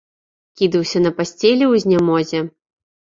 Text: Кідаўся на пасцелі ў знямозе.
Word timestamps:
Кідаўся 0.61 0.97
на 1.05 1.11
пасцелі 1.19 1.65
ў 1.67 1.73
знямозе. 1.87 2.39